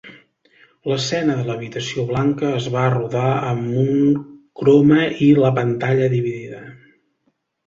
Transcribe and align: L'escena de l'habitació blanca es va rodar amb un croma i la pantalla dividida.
L'escena 0.91 1.35
de 1.39 1.43
l'habitació 1.49 2.05
blanca 2.11 2.49
es 2.61 2.69
va 2.77 2.85
rodar 2.93 3.27
amb 3.51 3.77
un 3.83 4.17
croma 4.63 4.99
i 5.27 5.29
la 5.45 5.53
pantalla 5.61 6.09
dividida. 6.17 6.65